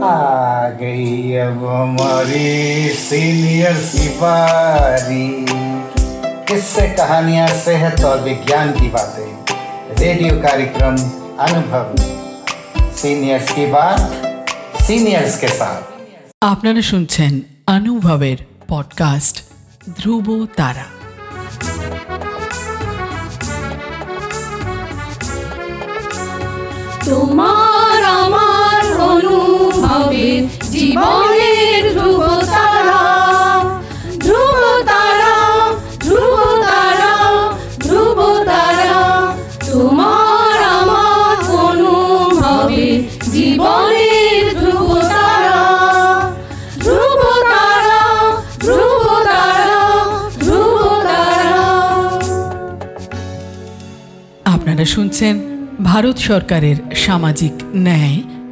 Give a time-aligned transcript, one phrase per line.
[0.00, 5.26] आ गई अब हमारी सीनियर की बारी
[6.48, 9.30] किससे कहानियां सेहत और विज्ञान की बातें
[10.00, 10.96] रेडियो कार्यक्रम
[11.40, 11.94] अनुभव
[12.96, 14.00] सीनियर्स की बात
[14.82, 15.82] सीनियर्स के साथ
[16.42, 17.32] আপনারা শুনছেন
[17.68, 19.36] অনুভবের পডকাস্ট
[19.98, 20.86] ধ্রুব তারা
[27.04, 27.73] তোমার আমার
[29.07, 30.41] অনুভবের
[30.73, 32.21] জীবনের ধ্রুব
[32.53, 33.01] তারা
[34.25, 35.35] ধ্রুব তারা
[36.05, 37.13] ধ্রুব তারা
[37.85, 38.99] ধ্রুব তারা।
[39.71, 42.97] তোমার আমার অনুভবের
[43.33, 45.59] জীবনের ধ্রুব তারা
[46.83, 48.01] ধ্রুব তারা
[48.63, 49.81] ধ্রুব তারা
[50.39, 51.59] ধ্রুব তারা।
[54.45, 55.35] আপনারা শুনছেন
[55.83, 57.53] ভারত সরকারের সামাজিক
[57.85, 58.17] ন্যায়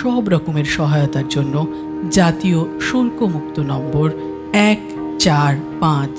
[0.00, 1.54] সব রকমের সহায়তার জন্য
[2.18, 4.08] জাতীয় শুল্কমুক্ত নম্বর
[4.70, 4.80] এক
[5.24, 6.14] চার পাঁচ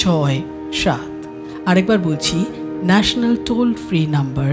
[0.00, 0.38] ছয়
[0.82, 1.12] সাত।
[1.70, 2.38] আরেকবার বলছি
[2.90, 4.50] national toll free number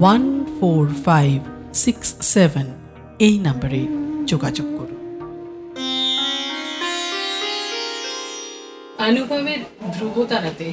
[0.00, 0.24] one
[0.56, 1.36] four five
[1.84, 2.66] six seven
[3.26, 3.80] এই নাম্বারে
[4.30, 5.00] যোগাযোগ করুন।
[9.08, 9.60] অনুভবের
[9.94, 10.68] ধ্রুবতারাতে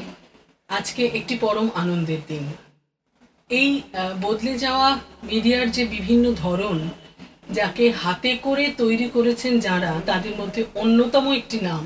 [0.69, 2.43] আজকে একটি পরম আনন্দের দিন।
[3.59, 3.69] এই
[4.21, 4.89] বদলে যাওয়া
[5.31, 6.77] মিডিয়ার যে বিভিন্ন ধরন
[7.59, 11.83] যাকে হাতে করে তৈরি করেছেন যারা, তাদের মধ্যে অন্যতম একটি নাম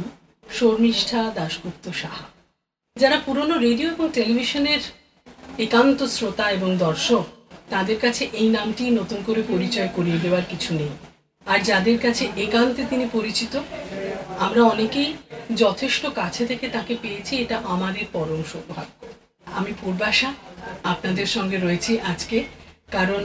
[0.57, 2.25] শর্মিষ্ঠা দাশগুপ্ত সাহা।
[2.97, 4.81] যারা পুরনো রেডিও এবং টেলিভিশনের
[5.65, 7.23] একান্ত শ্রোতা এবং দর্শক,
[7.73, 10.93] তাদের কাছে এই নামটি নতুন করে পরিচয় করিয়ে দেওয়ার কিছু নেই।
[11.45, 13.53] আর যাদের কাছে একান্তে তিনি পরিচিত,
[14.45, 15.09] আমরা অনেকেই
[15.63, 18.99] যথেষ্ট কাছে থেকে তাকে পেয়েছি, এটা আমাদের পরম সৌভাগ্য।
[19.59, 20.29] আমি পূর্বাশা,
[20.91, 22.37] আপনাদের সঙ্গে রয়েছি আজকে,
[22.95, 23.21] কারণ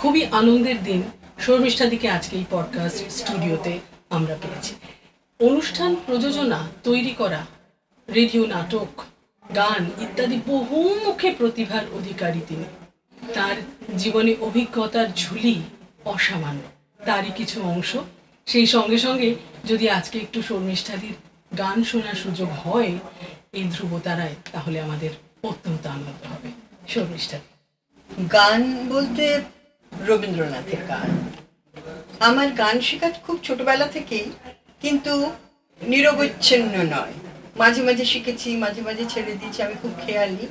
[0.00, 1.02] খুবই আনন্দের দিন
[1.40, 3.78] শর্মিষ্ঠাদিকে আজকে এই পডকাস্ট স্টুডিওতে
[4.10, 4.74] আমরা পেয়েছি।
[5.46, 7.46] অনুষ্ঠান প্রযোজনা, তৈরি করা
[8.14, 8.88] রেডিও নাটক,
[9.54, 12.64] গান ইত্যাদি বহুমুখে প্রতিভার অধিকারী তিনি।
[13.34, 13.56] তার
[13.96, 15.62] জীবনে অভিজ্ঞতার ঝুলি
[16.04, 16.62] অসামান্য।
[17.04, 17.96] তারই কিছু অংশ।
[18.46, 19.34] সেই সঙ্গে সঙ্গে
[19.64, 21.14] যদি আজকে একটু শর্মিষ্ঠাদির
[21.58, 22.98] গান শোনার সুযোগ হয়
[23.52, 25.10] এই ধ্রুবতারায়, তাহলে আমাদের
[25.42, 26.50] অত্যন্ত আনন্দ হবে।
[26.88, 29.42] শর্মিষ্ঠাদি। গান বলতে
[29.92, 31.08] রবীন্দ্রনাথের গান।
[32.20, 34.26] আমার গান শেখা খুব ছোটবেলা থেকেই,
[34.80, 35.12] কিন্তু
[35.80, 37.14] নিরবচ্ছিন্ন নয়।
[37.56, 40.46] মাঝে মাঝে শিখেছি, মাঝে মাঝে ছেড়ে দিয়েছি, আমি খুব খেয়ালি।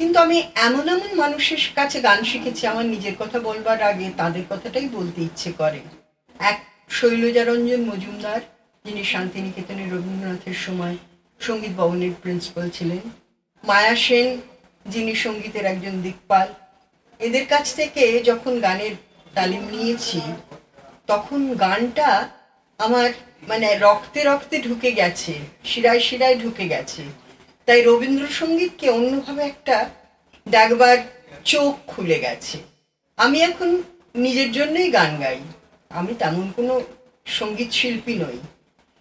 [0.00, 4.88] কিন্তু আমি এমন এমন মানুষের কাছে গান শিখেছি, আমার নিজের কথা বলবার আগে তাদের কথাটাই
[4.88, 5.80] বলতে ইচ্ছে করে।
[6.40, 6.56] এক
[6.90, 8.40] শৈলজারঞ্জন মজুমদার,
[8.84, 10.96] যিনি শান্তিনিকেতনের রবীন্দ্রনাথের সময়
[11.40, 13.02] সংগীত ভবনের প্রিন্সিপাল ছিলেন।
[13.64, 14.28] মায়া সেন,
[14.86, 16.48] যিনি সঙ্গীতের একজন দিকপাল।
[17.20, 18.90] এদের কাছ থেকে যখন গানের
[19.34, 20.20] তালিম নিয়েছি,
[21.06, 22.28] তখন গানটা
[22.78, 23.10] আমার
[23.48, 25.34] মানে রক্তে রক্তে ঢুকে গেছে,
[25.64, 27.02] শিরায় শিরায় ঢুকে গেছে।
[27.66, 29.90] তাই রবীন্দ্রসঙ্গীতকে অন্যভাবে একটা
[30.48, 30.98] দেখবার
[31.44, 32.58] চোখ খুলে গেছে।
[33.16, 33.82] আমি এখন
[34.14, 35.40] নিজের জন্যই গান গাই।
[35.90, 36.82] আমি তেমন কোনো
[37.26, 38.38] সংগীত শিল্পী নই।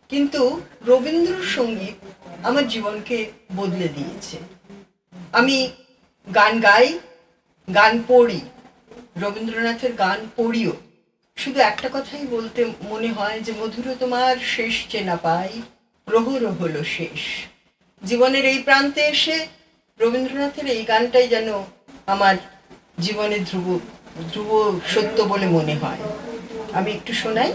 [0.09, 1.99] কিন্তু রবীন্দ্রসঙ্গীত
[2.43, 4.37] আমার জীবনকে বদলে দিয়েছে।
[5.31, 5.71] আমি
[6.35, 6.99] গান গাই
[7.75, 8.41] গান পড়ি,
[9.17, 10.71] রবীন্দ্রনাথের গান পড়িও।
[11.37, 15.61] শুধু একটা কথাই বলতে মনে হয় যে, মধুর তোমার শেষ চেনা পাই
[16.05, 17.21] প্রহর হলো শেষ।
[18.03, 19.47] জীবনের এই প্রান্তে এসে
[19.99, 21.63] রবীন্দ্রনাথের এই গানটাই যেন
[22.07, 22.35] আমার
[22.99, 23.79] জীবনে ধ্রুব
[24.33, 26.01] ধ্রুব সত্য বলে মনে হয়।
[26.73, 27.53] আমি একটু শোনাই।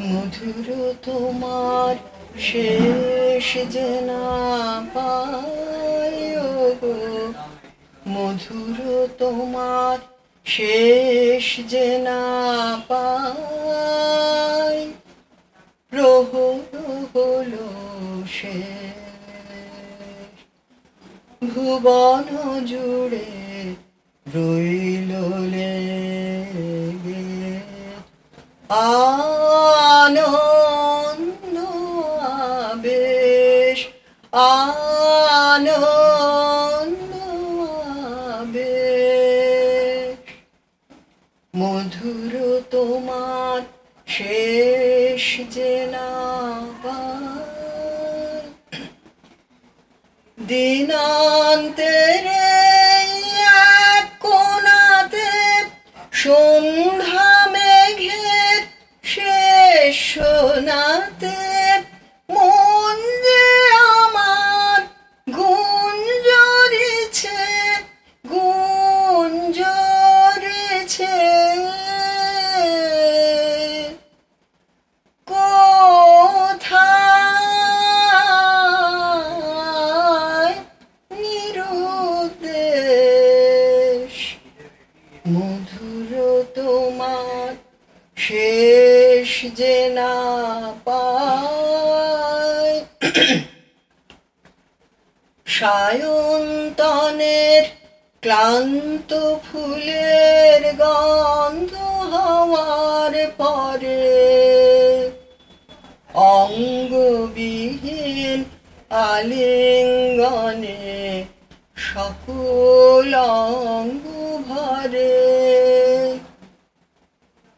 [0.00, 1.94] মধুর তোমার
[2.38, 4.24] শেষ যে না
[4.94, 6.38] পায়
[8.08, 9.98] মধুর তোমার
[10.46, 12.22] শেষ যে না
[12.88, 14.82] পায়
[15.90, 16.60] প্রহর
[17.14, 17.66] হলো
[18.28, 18.74] শেষ।
[21.54, 22.26] ভুবন
[22.66, 23.28] জুড়ে
[24.26, 25.10] রইল
[25.50, 27.24] লেগে,
[28.70, 30.53] আনন্দ
[36.84, 38.56] আনন্দ
[41.54, 42.34] মধুর
[42.70, 43.60] তোমার
[44.06, 46.08] শেষ যে না।
[50.38, 52.26] দিনান্তের
[54.24, 55.30] কোনাতে
[56.22, 57.23] সন্ধ্যা
[95.56, 97.62] সায়ন্তনের
[98.22, 99.10] ক্লান্ত
[99.46, 101.72] ফুলের গন্ধ
[102.12, 104.04] হওয়ার পরে।
[106.36, 108.40] অঙ্গবিহীন
[109.06, 110.82] আলিঙ্গনে
[111.90, 113.12] সকল
[113.48, 114.04] অঙ্গ
[114.48, 115.20] ভরে।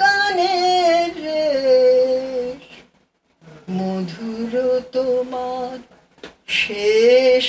[0.00, 1.16] গানের
[3.76, 4.52] মধুর
[4.94, 5.78] তোমার
[6.70, 7.44] শেষ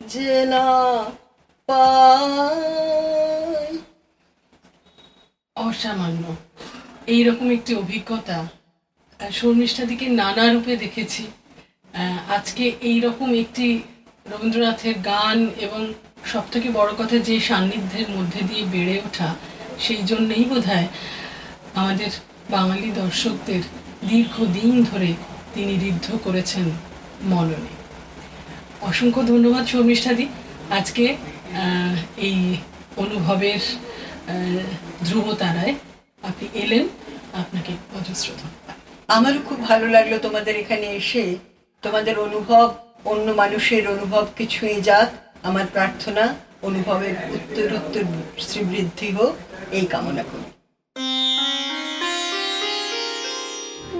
[0.00, 0.64] যে না
[5.56, 6.24] অসামান্য।
[7.14, 8.38] এইরকম একটি অভিজ্ঞতা
[9.20, 11.22] শর্মিষ্ঠাদিকে নানা রূপে দেখেছি।
[12.36, 13.66] আজকে এই রকম একটি
[14.30, 15.80] রবীন্দ্রনাথের গান এবং
[16.32, 19.28] সব থেকে বড় কথা যে সান্নিধ্যের মধ্যে দিয়ে বেড়ে ওঠা,
[19.84, 20.68] সেই জন্যেই বোধ
[21.80, 22.10] আমাদের
[22.50, 23.62] বাঙালি দর্শকদের
[24.10, 25.10] দীর্ঘদিন ধরে
[25.54, 26.66] তিনি ঋদ্ধ করেছেন
[27.32, 27.81] মননে।
[28.82, 30.26] অসংখ্য ধন্যবাদ শর্মিষ্ঠাদি।
[30.70, 31.16] আজকে
[32.16, 32.56] এই
[32.96, 34.58] অনুভবের আহ,
[35.06, 35.74] ধ্রুবতারায়
[36.22, 36.88] আপনি এলেন।
[37.32, 38.76] আপনাকে অজস্র ধন্যবাদ।
[39.08, 41.36] আমারও খুব ভালো লাগল তোমাদের এখানে এসে।
[41.82, 42.74] তোমাদের অনুভব
[43.04, 45.08] অন্য মানুষের অনুভবকে ছুঁয়ে যাক
[45.42, 48.04] আমার প্রার্থনা অনুভবের উত্তর উত্তর
[48.38, 49.34] শ্রীবৃদ্ধি হোক
[49.72, 50.46] এই কামনা করি।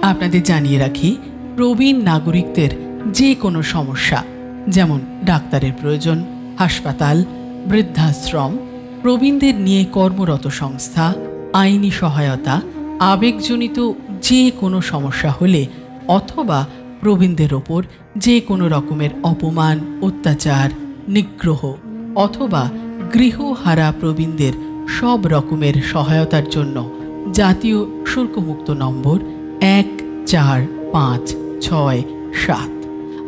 [0.01, 1.17] আপনাদের জানিয়ে রাখি
[1.55, 2.71] প্রবীণ নাগরিকদের
[3.11, 4.32] যে কোনো সমস্যা
[4.69, 6.23] যেমন ডাক্তারের প্রয়োজন,
[6.57, 7.23] হাসপাতাল,
[7.67, 8.57] বৃদ্ধাশ্রম,
[9.01, 11.13] প্রবীণদের নিয়ে কর্মরত সংস্থা,
[11.53, 12.61] আইনি সহায়তা,
[12.99, 13.91] আবেগজনিত
[14.21, 15.65] যে কোনো সমস্যা হলে
[16.07, 16.65] অথবা
[17.01, 17.83] প্রবীণদের ওপর
[18.17, 20.69] যে কোনো রকমের অপমান, অত্যাচার,
[21.07, 21.73] নিগ্রহ
[22.15, 22.69] অথবা
[23.13, 24.53] গৃহহারা প্রবীণদের
[24.89, 26.89] সব রকমের সহায়তার জন্য
[27.33, 29.19] জাতীয় শুল্কমুক্ত নম্বর
[29.61, 29.85] এক
[30.27, 32.01] চার পাঁচ ছয়
[32.45, 32.71] সাত।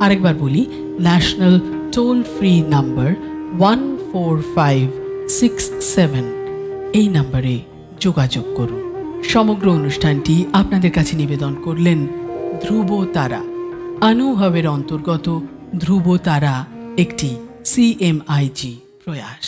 [0.03, 0.65] আরেকবার বলি
[0.99, 1.59] national
[1.91, 3.13] toll free number
[3.59, 4.89] one four five
[5.29, 6.23] six seven
[6.93, 7.59] এই নাম্বারে
[7.99, 8.81] যোগাযোগ করুন।
[9.23, 12.07] সমগ্র অনুষ্ঠানটি আপনাদের কাছে নিবেদন করলেন
[12.63, 13.41] ধ্রুব তারা।
[14.01, 15.39] অনুভবের অন্তর্গত
[15.79, 16.65] ধ্রুব তারা,
[16.97, 17.35] একটি
[17.65, 18.75] সিএমআইজি
[19.05, 19.47] প্রয়াস।